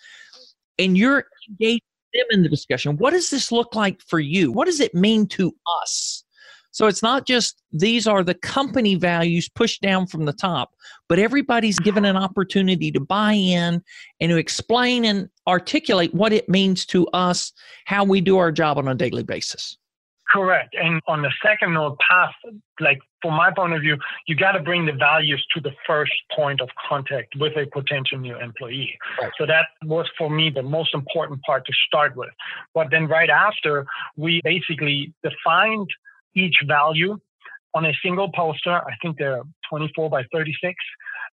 [0.78, 1.84] and you're engaged
[2.14, 2.98] them in the discussion.
[2.98, 4.52] What does this look like for you?
[4.52, 6.24] What does it mean to us?
[6.72, 10.76] So it's not just these are the company values pushed down from the top,
[11.08, 13.82] but everybody's given an opportunity to buy in
[14.20, 17.52] and to explain and articulate what it means to us,
[17.86, 19.78] how we do our job on a daily basis.
[20.32, 20.76] Correct.
[20.80, 22.34] And on the second note path,
[22.80, 23.98] like from my point of view,
[24.28, 28.20] you got to bring the values to the first point of contact with a potential
[28.20, 28.96] new employee.
[29.20, 29.32] Right.
[29.40, 32.30] So that was for me the most important part to start with.
[32.76, 35.90] But then right after, we basically defined
[36.36, 37.18] each value
[37.74, 38.76] on a single poster.
[38.76, 40.76] I think they're 24 by 36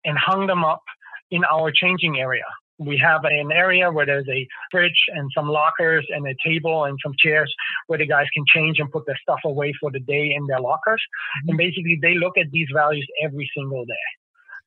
[0.03, 0.83] and hung them up
[1.31, 2.43] in our changing area
[2.77, 6.99] we have an area where there's a fridge and some lockers and a table and
[7.03, 7.53] some chairs
[7.87, 10.59] where the guys can change and put their stuff away for the day in their
[10.59, 11.01] lockers.
[11.01, 11.49] Mm-hmm.
[11.49, 13.93] And basically, they look at these values every single day.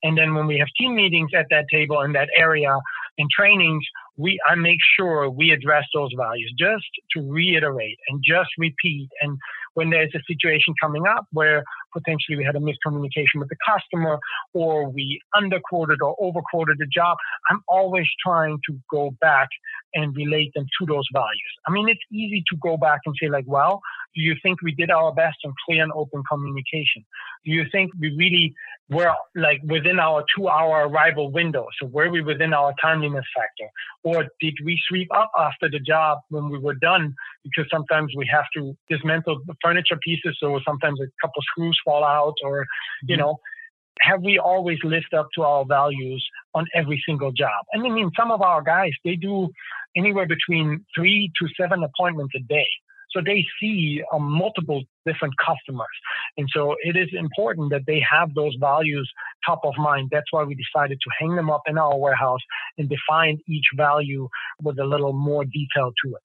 [0.04, 2.74] And then when we have team meetings at that table in that area
[3.18, 3.84] and trainings,
[4.16, 9.08] we I make sure we address those values just to reiterate and just repeat.
[9.20, 9.38] And
[9.78, 11.62] when there's a situation coming up where
[11.92, 14.18] potentially we had a miscommunication with the customer
[14.52, 17.16] or we underquoted or overquoted the job,
[17.48, 19.48] I'm always trying to go back
[19.94, 21.52] and relate them to those values.
[21.68, 23.80] I mean, it's easy to go back and say, like, well,
[24.18, 27.04] do you think we did our best in clear and open communication?
[27.44, 28.52] Do you think we really
[28.90, 31.66] were like within our two hour arrival window?
[31.80, 33.70] So were we within our timeliness factor?
[34.02, 37.14] Or did we sweep up after the job when we were done?
[37.44, 40.36] Because sometimes we have to dismantle the furniture pieces.
[40.40, 43.10] So sometimes a couple screws fall out or, mm-hmm.
[43.10, 43.38] you know,
[44.00, 47.64] have we always lived up to our values on every single job?
[47.72, 49.48] And I mean, some of our guys, they do
[49.96, 52.66] anywhere between three to seven appointments a day.
[53.10, 55.86] So they see um, multiple different customers.
[56.36, 59.10] And so it is important that they have those values
[59.46, 60.08] top of mind.
[60.12, 62.40] That's why we decided to hang them up in our warehouse
[62.76, 64.28] and define each value
[64.62, 66.22] with a little more detail to it.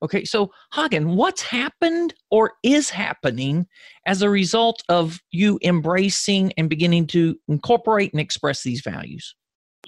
[0.00, 3.66] Okay, so Hagen, what's happened or is happening
[4.06, 9.34] as a result of you embracing and beginning to incorporate and express these values?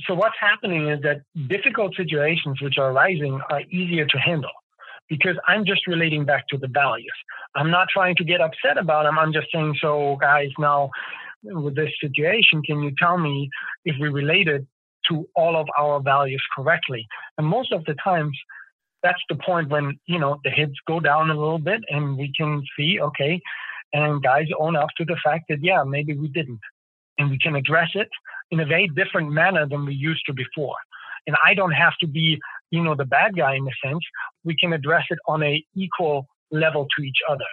[0.06, 4.50] So, what's happening is that difficult situations which are arising are easier to handle
[5.10, 7.12] because I'm just relating back to the values.
[7.54, 9.18] I'm not trying to get upset about them.
[9.18, 10.90] I'm just saying, so guys, now
[11.42, 13.50] with this situation, can you tell me
[13.84, 14.66] if we related
[15.10, 17.06] to all of our values correctly?
[17.36, 18.38] And most of the times,
[19.02, 22.32] that's the point when you know the heads go down a little bit and we
[22.36, 23.40] can see okay
[23.92, 26.60] and guys own up to the fact that yeah maybe we didn't
[27.18, 28.08] and we can address it
[28.50, 30.76] in a very different manner than we used to before
[31.26, 32.38] and i don't have to be
[32.70, 34.04] you know the bad guy in a sense
[34.44, 37.46] we can address it on a equal level to each other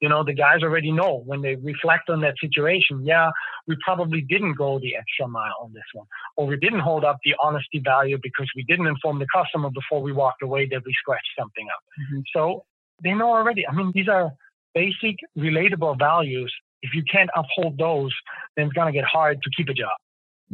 [0.00, 3.30] you know, the guys already know when they reflect on that situation, yeah,
[3.66, 6.06] we probably didn't go the extra mile on this one,
[6.36, 10.00] or we didn't hold up the honesty value because we didn't inform the customer before
[10.00, 11.82] we walked away that we scratched something up.
[12.00, 12.20] Mm-hmm.
[12.34, 12.64] So
[13.04, 13.66] they know already.
[13.66, 14.30] I mean, these are
[14.74, 16.52] basic, relatable values.
[16.82, 18.14] If you can't uphold those,
[18.56, 19.90] then it's going to get hard to keep a job.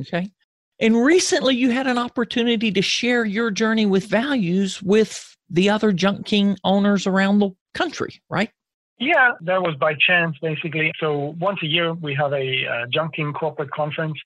[0.01, 0.29] Okay.
[0.79, 5.93] And recently you had an opportunity to share your journey with values with the other
[5.93, 8.51] Junk King owners around the country, right?
[8.99, 10.91] Yeah, that was by chance, basically.
[10.99, 14.19] So once a year, we have a uh, Junk King corporate conference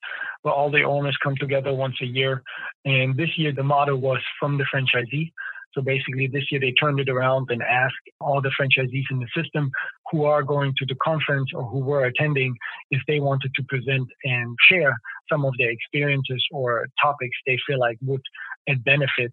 [0.43, 2.43] where all the owners come together once a year.
[2.85, 5.33] And this year, the motto was from the franchisee.
[5.75, 9.29] So basically, this year they turned it around and asked all the franchisees in the
[9.35, 9.71] system
[10.11, 12.57] who are going to the conference or who were attending
[12.91, 14.95] if they wanted to present and share
[15.31, 18.23] some of their experiences or topics they feel like would
[18.69, 19.31] add benefit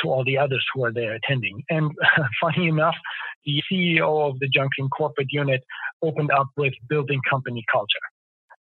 [0.00, 1.62] to all the others who are there attending.
[1.70, 1.90] And
[2.40, 2.96] funny enough,
[3.44, 5.62] the CEO of the Junk King corporate unit
[6.02, 8.06] opened up with building company culture.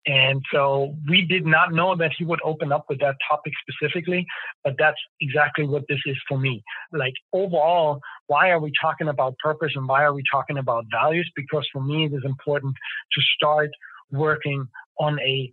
[0.08, 4.26] And so we did not know that he would open up with that topic specifically,
[4.64, 6.62] but that's exactly what this is for me.
[6.92, 11.30] Like overall, why are we talking about purpose and why are we talking about values?
[11.36, 12.74] Because for me, it is important
[13.12, 13.68] to start
[14.10, 14.66] working
[14.98, 15.52] on a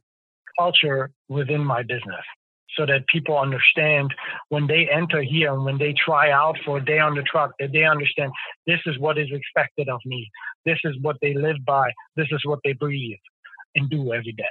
[0.58, 2.24] culture within my business
[2.78, 4.14] so that people understand
[4.49, 7.51] when they enter here and when they try out for a day on the truck
[7.60, 8.32] that they understand
[8.68, 10.30] this is what is expected of me
[10.66, 13.18] this is what they live by this is what they breathe
[13.76, 14.44] and do every day.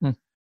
[0.00, 0.10] Hmm.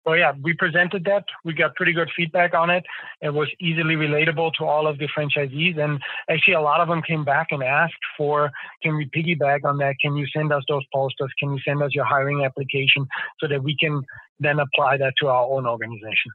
[0.05, 1.25] so yeah we presented that.
[1.45, 2.83] We got pretty good feedback on it.
[3.21, 5.77] It was easily relatable to all of the franchisees.
[5.79, 5.99] And
[6.29, 8.51] actually a lot of them came back and asked for
[8.83, 9.95] can we piggyback on that?
[10.01, 11.31] Can you send us those posters?
[11.39, 13.07] Can you send us your hiring application
[13.39, 14.01] so that we can
[14.39, 16.31] then apply that to our own organization?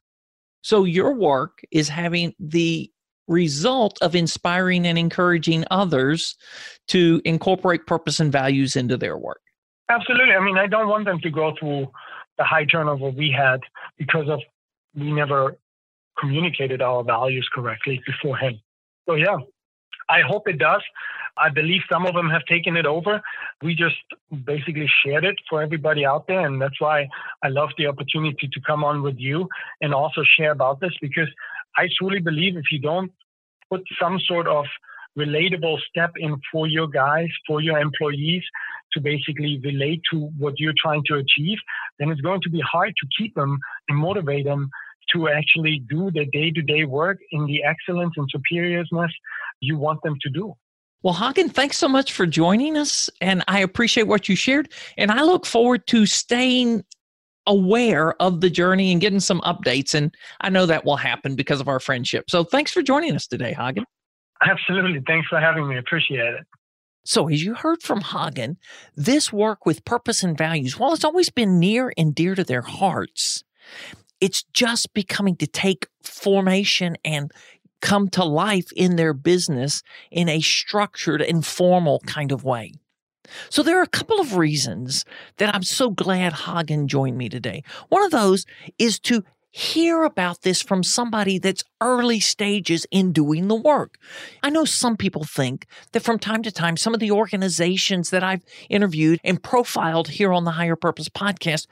[0.62, 2.90] So your work is having the
[3.28, 6.36] result of inspiring and encouraging others
[6.88, 9.40] to incorporate purpose and values into their work.
[9.88, 10.34] Absolutely.
[10.34, 11.88] I mean, I don't want them to go through
[12.38, 13.60] the high turnover we had
[13.98, 14.40] because of
[14.94, 15.56] we never
[16.18, 18.56] communicated our values correctly beforehand.
[19.08, 19.36] So yeah,
[20.08, 20.82] I hope it does.
[21.36, 23.20] I believe some of them have taken it over.
[23.62, 23.96] We just
[24.44, 26.46] basically shared it for everybody out there.
[26.46, 27.08] And that's why
[27.42, 29.48] I love the opportunity to come on with you
[29.80, 31.28] and also share about this because
[31.76, 33.10] I truly believe if you don't
[33.70, 34.64] put some sort of
[35.18, 38.42] relatable step in for your guys, for your employees
[38.92, 41.58] to basically relate to what you're trying to achieve,
[41.98, 43.58] then it's going to be hard to keep them
[43.88, 44.68] and motivate them
[45.12, 49.10] to actually do the day to day work in the excellence and superiorness
[49.60, 50.54] you want them to do.
[51.02, 53.10] Well, Hagen, thanks so much for joining us.
[53.20, 54.72] And I appreciate what you shared.
[54.96, 56.82] And I look forward to staying
[57.46, 59.94] aware of the journey and getting some updates.
[59.94, 62.30] And I know that will happen because of our friendship.
[62.30, 63.84] So thanks for joining us today, Hagen.
[64.42, 65.00] Absolutely.
[65.06, 65.78] Thanks for having me.
[65.78, 66.46] Appreciate it.
[67.06, 68.56] So, as you heard from Hagen,
[68.96, 72.62] this work with purpose and values, while it's always been near and dear to their
[72.62, 73.44] hearts,
[74.20, 77.30] it's just becoming to take formation and
[77.82, 82.72] come to life in their business in a structured and formal kind of way.
[83.50, 85.04] So there are a couple of reasons
[85.36, 87.62] that I'm so glad Hagen joined me today.
[87.88, 88.46] One of those
[88.78, 89.24] is to
[89.56, 93.98] hear about this from somebody that's early stages in doing the work.
[94.42, 98.24] I know some people think that from time to time, some of the organizations that
[98.24, 101.68] I've interviewed and profiled here on the Higher Purpose podcast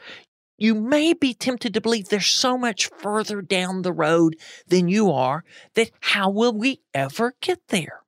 [0.59, 4.37] you may be tempted to believe they're so much further down the road
[4.69, 5.43] than you are
[5.75, 8.02] that how will we ever get there?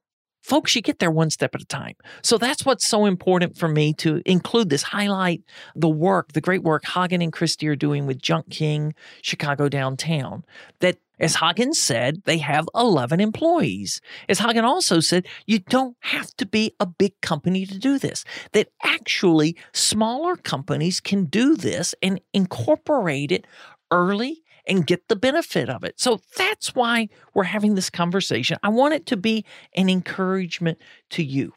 [0.45, 1.95] Folks, you get there one step at a time.
[2.22, 5.42] So that's what's so important for me to include this, highlight
[5.74, 10.45] the work, the great work Hagen and Christy are doing with Junk King Chicago Downtown.
[10.80, 14.03] That as Hagen said, they have 11 employees.
[14.28, 18.22] As Hagen also said, you don't have to be a big company to do this.
[18.53, 23.47] That actually smaller companies can do this and incorporate it
[23.90, 26.01] early and get the benefit of it.
[26.01, 28.59] So that's why we're having this conversation.
[28.62, 29.45] I want it to be
[29.75, 30.79] an encouragement
[31.11, 31.53] to you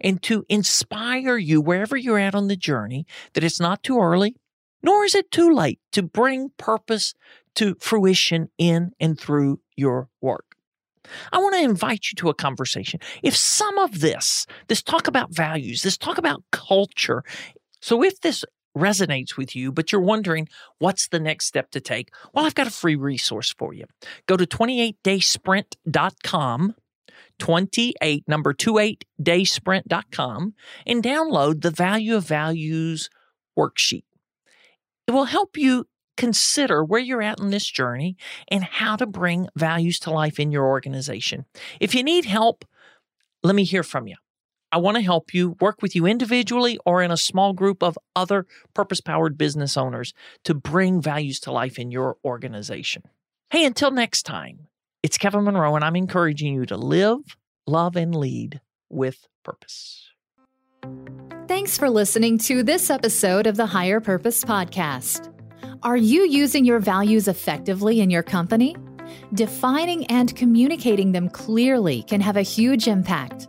[0.00, 4.36] and to inspire you wherever you're at on the journey that it's not too early,
[4.82, 7.14] nor is it too late to bring purpose
[7.56, 10.56] to fruition in and through your work.
[11.32, 13.00] I want to invite you to a conversation.
[13.22, 17.24] If some of this, this talk about values, this talk about culture,
[17.80, 18.44] so if this
[18.76, 20.48] resonates with you, but you're wondering
[20.78, 23.84] what's the next step to take, well, I've got a free resource for you.
[24.26, 26.74] Go to 28daysprint.com
[27.38, 30.54] 28 number 28daysprint.com
[30.86, 33.08] and download the value of values
[33.58, 34.04] worksheet.
[35.06, 38.16] It will help you consider where you're at in this journey
[38.48, 41.46] and how to bring values to life in your organization.
[41.80, 42.66] If you need help,
[43.42, 44.16] let me hear from you.
[44.72, 47.98] I want to help you work with you individually or in a small group of
[48.14, 50.14] other purpose powered business owners
[50.44, 53.02] to bring values to life in your organization.
[53.50, 54.68] Hey, until next time,
[55.02, 60.10] it's Kevin Monroe, and I'm encouraging you to live, love, and lead with purpose.
[61.48, 65.32] Thanks for listening to this episode of the Higher Purpose Podcast.
[65.82, 68.76] Are you using your values effectively in your company?
[69.34, 73.48] Defining and communicating them clearly can have a huge impact.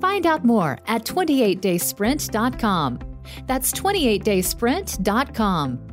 [0.00, 2.98] Find out more at 28daysprint.com.
[3.46, 5.85] That's 28daysprint.com.